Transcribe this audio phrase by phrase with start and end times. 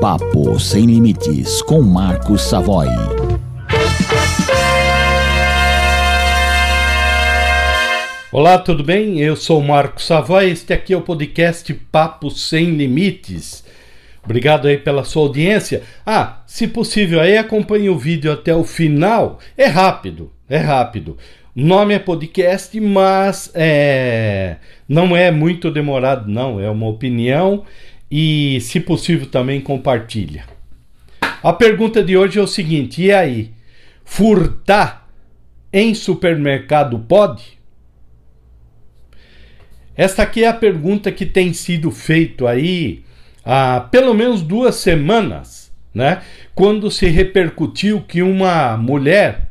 [0.00, 2.86] Papo Sem Limites com Marcos Savoy.
[8.32, 9.20] Olá, tudo bem?
[9.20, 10.48] Eu sou Marcos Savoy.
[10.48, 13.62] Este aqui é o podcast Papo Sem Limites.
[14.24, 15.82] Obrigado aí pela sua audiência.
[16.06, 19.38] Ah, se possível aí acompanhe o vídeo até o final.
[19.54, 21.18] É rápido, é rápido.
[21.54, 24.56] O nome é podcast, mas é,
[24.88, 26.58] não é muito demorado, não.
[26.58, 27.64] É uma opinião
[28.10, 30.44] e, se possível, também compartilha.
[31.42, 33.52] A pergunta de hoje é o seguinte: e aí?
[34.04, 35.08] Furtar
[35.72, 37.58] em supermercado pode?
[39.96, 43.04] Esta aqui é a pergunta que tem sido feito aí
[43.44, 46.22] há pelo menos duas semanas, né?
[46.54, 49.50] Quando se repercutiu que uma mulher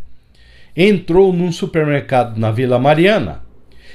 [0.76, 3.44] entrou num supermercado na Vila Mariana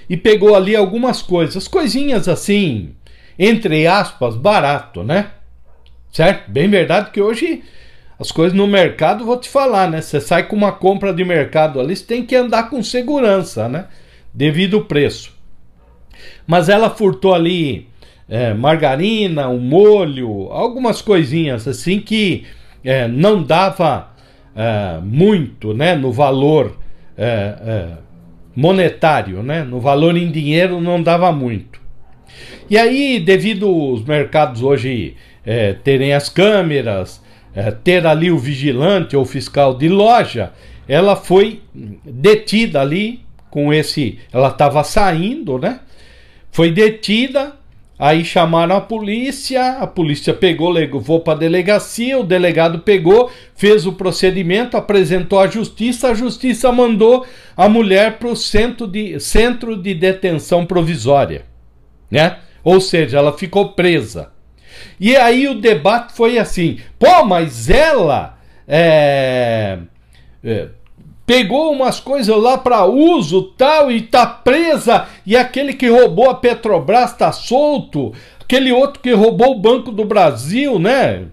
[0.09, 2.94] e pegou ali algumas coisas, coisinhas assim,
[3.39, 5.31] entre aspas, barato, né?
[6.13, 6.51] Certo?
[6.51, 7.63] Bem verdade que hoje
[8.19, 10.01] as coisas no mercado, vou te falar, né?
[10.01, 13.87] Você sai com uma compra de mercado ali, você tem que andar com segurança, né?
[14.33, 15.33] Devido ao preço.
[16.47, 17.89] Mas ela furtou ali
[18.29, 22.45] é, margarina, um molho, algumas coisinhas assim que
[22.85, 24.15] é, não dava
[24.55, 26.77] é, muito né, no valor
[27.17, 27.89] é, é,
[28.55, 31.81] monetário, né, no valor em dinheiro não dava muito.
[32.69, 37.23] E aí, devido os mercados hoje é, terem as câmeras,
[37.85, 40.53] ter ali o vigilante ou fiscal de loja,
[40.89, 41.63] ela foi
[42.05, 44.19] detida ali com esse.
[44.33, 45.81] Ela estava saindo, né?
[46.51, 47.53] Foi detida,
[47.99, 53.87] aí chamaram a polícia, a polícia pegou, levou para a delegacia, o delegado pegou, fez
[53.87, 57.25] o procedimento, apresentou à justiça, a justiça mandou
[57.57, 61.45] a mulher para o centro de, centro de detenção provisória,
[62.11, 62.39] né?
[62.65, 64.33] Ou seja, ela ficou presa.
[64.99, 69.79] E aí o debate foi assim: pô, mas ela é,
[70.43, 70.69] é,
[71.27, 76.35] pegou umas coisas lá para uso tal e tá presa e aquele que roubou a
[76.35, 81.27] Petrobras tá solto, aquele outro que roubou o Banco do Brasil, né?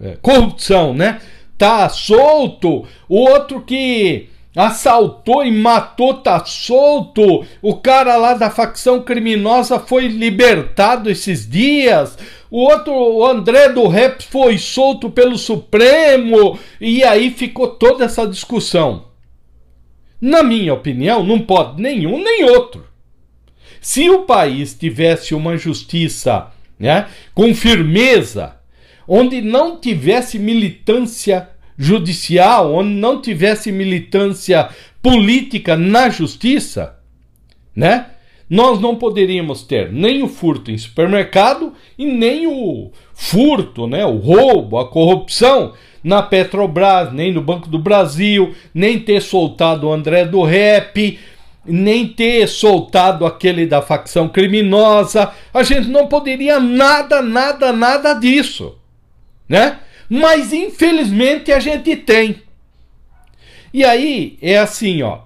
[0.00, 1.20] É, corrupção, né?
[1.56, 9.02] Tá solto, o outro que assaltou e matou tá solto, o cara lá da facção
[9.02, 12.16] criminosa foi libertado esses dias,
[12.50, 18.26] o outro, o André do Rap foi solto pelo Supremo, e aí ficou toda essa
[18.26, 19.06] discussão.
[20.20, 22.86] Na minha opinião, não pode nenhum nem outro.
[23.80, 28.56] Se o país tivesse uma justiça né, com firmeza,
[29.06, 34.68] onde não tivesse militância judicial, onde não tivesse militância
[35.02, 36.96] política na justiça,
[37.74, 38.06] né?
[38.48, 44.18] Nós não poderíamos ter nem o furto em supermercado e nem o furto, né, o
[44.18, 50.26] roubo, a corrupção na Petrobras, nem no Banco do Brasil, nem ter soltado o André
[50.26, 51.18] do Rep,
[51.64, 55.32] nem ter soltado aquele da facção criminosa.
[55.52, 58.76] A gente não poderia nada, nada, nada disso,
[59.48, 59.78] né?
[60.14, 62.40] Mas infelizmente a gente tem.
[63.72, 65.22] E aí é assim, ó.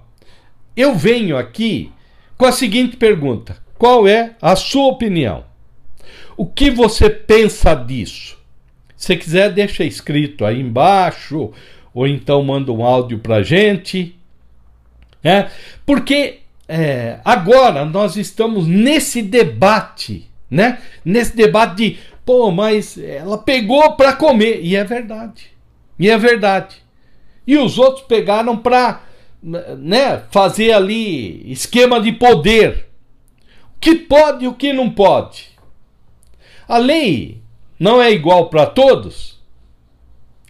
[0.75, 1.91] Eu venho aqui
[2.35, 5.45] com a seguinte pergunta: qual é a sua opinião?
[6.35, 8.35] O que você pensa disso?
[8.97, 11.51] Se quiser, deixa escrito aí embaixo,
[11.93, 14.15] ou então manda um áudio pra gente.
[15.23, 15.51] Né?
[15.85, 20.79] Porque é, agora nós estamos nesse debate, né?
[21.05, 24.59] Nesse debate de, pô, mas ela pegou para comer.
[24.61, 25.47] E é verdade.
[25.97, 26.75] E é verdade.
[27.47, 29.01] E os outros pegaram para
[29.41, 32.85] né, fazer ali esquema de poder.
[33.75, 35.49] O que pode e o que não pode.
[36.67, 37.41] A lei
[37.79, 39.41] não é igual para todos?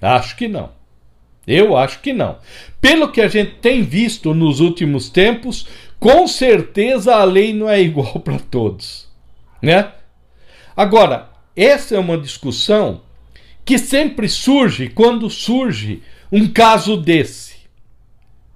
[0.02, 0.72] Acho que não.
[1.48, 2.40] Eu acho que não.
[2.82, 5.66] Pelo que a gente tem visto nos últimos tempos,
[5.98, 9.08] com certeza a lei não é igual para todos,
[9.62, 9.94] né?
[10.76, 13.02] Agora, essa é uma discussão
[13.66, 16.02] que sempre surge quando surge
[16.32, 17.56] um caso desse,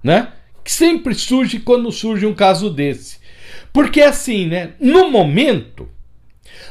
[0.02, 0.32] né?
[0.62, 3.18] Que sempre surge quando surge um caso desse.
[3.72, 4.74] Porque assim, né?
[4.80, 5.88] No momento,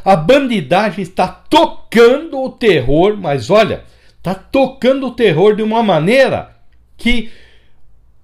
[0.03, 3.83] a bandidagem está tocando o terror, mas olha,
[4.17, 6.55] está tocando o terror de uma maneira
[6.97, 7.29] que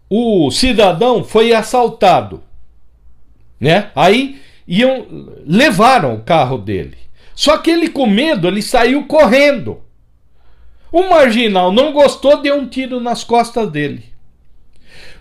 [0.10, 2.44] o cidadão foi assaltado,
[3.60, 3.92] né?
[3.96, 5.06] Aí iam
[5.46, 6.98] levaram o carro dele.
[7.40, 9.82] Só que ele com medo, ele saiu correndo.
[10.92, 14.04] O marginal não gostou, deu um tiro nas costas dele.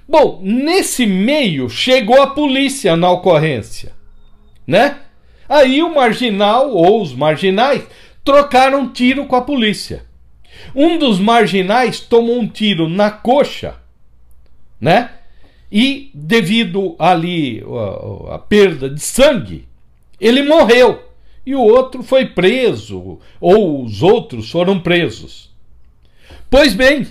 [0.08, 3.92] Bom, nesse meio chegou a polícia na ocorrência,
[4.66, 4.96] né?
[5.48, 7.84] Aí o marginal ou os marginais
[8.24, 10.04] trocaram tiro com a polícia.
[10.74, 13.76] Um dos marginais tomou um tiro na coxa,
[14.80, 15.12] né?
[15.70, 17.62] E devido ali
[18.28, 19.68] a, perda de sangue,
[20.20, 21.06] ele morreu.
[21.48, 25.50] E o outro foi preso, ou os outros foram presos.
[26.50, 27.06] Pois bem,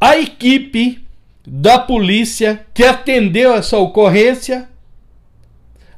[0.00, 1.04] a equipe
[1.44, 4.68] da polícia que atendeu essa ocorrência,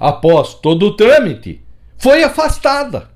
[0.01, 1.61] após todo o trâmite,
[1.99, 3.11] foi afastada.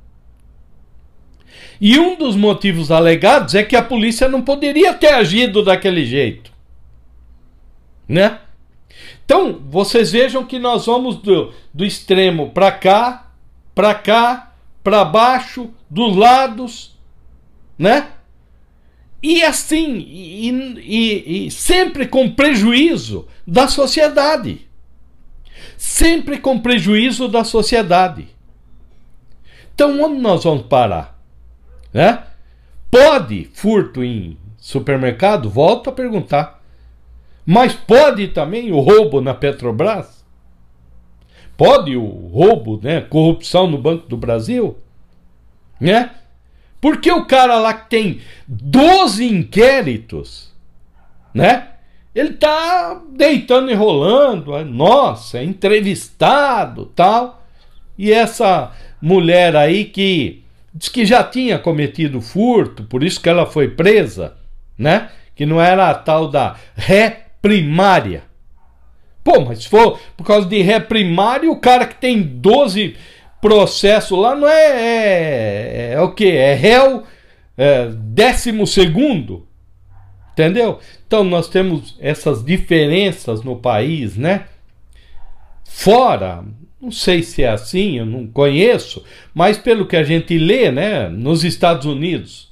[1.81, 6.53] E um dos motivos alegados é que a polícia não poderia ter agido daquele jeito.
[8.07, 8.39] Né?
[9.33, 13.33] Então, vocês vejam que nós vamos do, do extremo para cá,
[13.75, 14.53] para cá,
[14.85, 16.99] para baixo, dos lados,
[17.79, 18.11] né?
[19.23, 20.51] E assim, e,
[20.81, 24.69] e, e sempre com prejuízo da sociedade.
[25.79, 28.29] Sempre com prejuízo da sociedade.
[29.75, 31.19] Então, onde nós vamos parar?
[31.91, 32.23] Né?
[32.91, 35.49] Pode furto em supermercado?
[35.49, 36.62] Volto a perguntar.
[37.45, 40.25] Mas pode também o roubo na Petrobras?
[41.57, 43.01] Pode o roubo, né?
[43.01, 44.79] Corrupção no Banco do Brasil?
[45.81, 46.11] Né?
[46.81, 50.53] Porque o cara lá que tem 12 inquéritos,
[51.33, 51.69] né?
[52.15, 57.47] Ele tá deitando e rolando, nossa, é entrevistado, tal.
[57.97, 63.47] E essa mulher aí que diz que já tinha cometido furto, por isso que ela
[63.47, 64.37] foi presa,
[64.77, 65.11] né?
[65.35, 68.23] Que não era a tal da ré primária.
[69.23, 72.97] Pô, mas se for por causa de ré primária, o cara que tem 12
[73.41, 74.71] processos lá não é.
[74.71, 76.31] É, é o que?
[76.31, 77.05] É réu
[77.57, 79.47] é, décimo segundo.
[80.33, 80.79] Entendeu?
[81.07, 84.47] Então nós temos essas diferenças no país, né?
[85.65, 86.45] Fora,
[86.81, 89.05] não sei se é assim, eu não conheço,
[89.35, 92.51] mas pelo que a gente lê, né, nos Estados Unidos,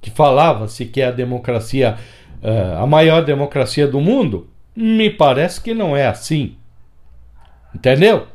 [0.00, 1.96] que falava-se que é a democracia
[2.42, 4.48] uh, a maior democracia do mundo?
[4.74, 6.56] Me parece que não é assim.
[7.74, 8.26] Entendeu?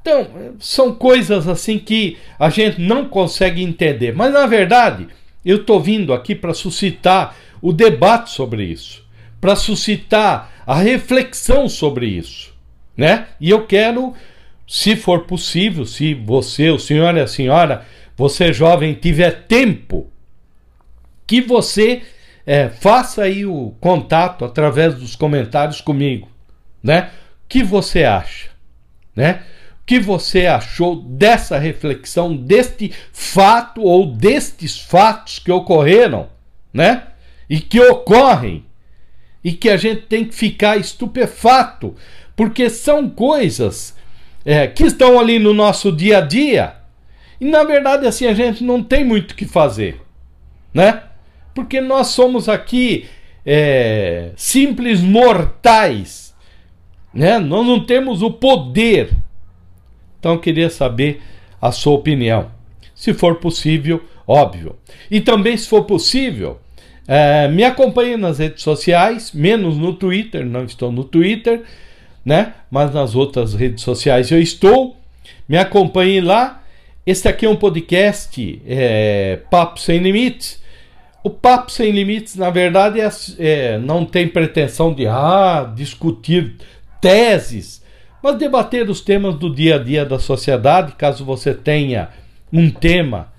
[0.00, 0.26] Então,
[0.60, 4.14] são coisas assim que a gente não consegue entender.
[4.14, 5.08] Mas, na verdade,
[5.44, 9.04] eu estou vindo aqui para suscitar o debate sobre isso,
[9.40, 12.54] para suscitar a reflexão sobre isso.
[12.96, 13.26] Né?
[13.40, 14.14] E eu quero,
[14.66, 17.84] se for possível, se você, o senhor e a senhora,
[18.16, 20.08] você jovem, tiver tempo,
[21.26, 22.02] que você
[22.46, 26.28] é, faça aí o contato através dos comentários comigo,
[26.80, 27.10] né?
[27.44, 28.50] O que você acha,
[29.14, 29.42] né?
[29.82, 36.28] O que você achou dessa reflexão, deste fato ou destes fatos que ocorreram,
[36.72, 37.02] né?
[37.50, 38.64] E que ocorrem
[39.42, 41.94] e que a gente tem que ficar estupefato,
[42.34, 43.96] porque são coisas
[44.44, 46.74] é, que estão ali no nosso dia a dia
[47.40, 50.00] e na verdade assim a gente não tem muito o que fazer,
[50.72, 51.02] né?
[51.56, 53.06] Porque nós somos aqui
[53.44, 56.34] é, simples mortais,
[57.14, 57.38] né?
[57.38, 59.10] Nós não temos o poder.
[60.20, 61.22] Então eu queria saber
[61.60, 62.50] a sua opinião,
[62.94, 64.76] se for possível, óbvio.
[65.10, 66.60] E também se for possível,
[67.08, 71.62] é, me acompanhe nas redes sociais, menos no Twitter, não estou no Twitter,
[72.22, 72.52] né?
[72.70, 74.94] Mas nas outras redes sociais eu estou.
[75.48, 76.62] Me acompanhe lá.
[77.06, 80.65] Este aqui é um podcast é, Papo Sem Limites
[81.26, 86.54] o Papo Sem Limites, na verdade, é, é, não tem pretensão de ah, discutir
[87.00, 87.82] teses,
[88.22, 90.92] mas debater os temas do dia a dia da sociedade.
[90.92, 92.10] Caso você tenha
[92.52, 93.32] um tema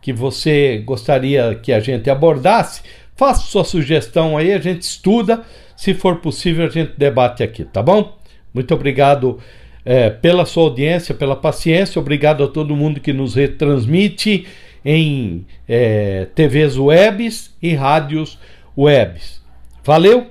[0.00, 2.82] que você gostaria que a gente abordasse,
[3.16, 5.42] faça sua sugestão aí, a gente estuda.
[5.76, 8.16] Se for possível, a gente debate aqui, tá bom?
[8.54, 9.40] Muito obrigado
[9.84, 12.00] é, pela sua audiência, pela paciência.
[12.00, 14.46] Obrigado a todo mundo que nos retransmite
[14.84, 18.38] em é, TVs webs e rádios
[18.76, 19.40] webs.
[19.82, 20.26] Valeu?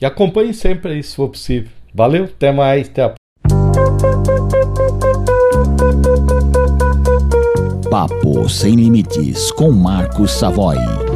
[0.00, 1.70] E acompanhe sempre aí se for possível.
[1.94, 2.24] Valeu?
[2.24, 2.88] Até mais.
[2.88, 3.14] Até a...
[7.90, 11.09] Papo Sem Limites com Marcos Savoy.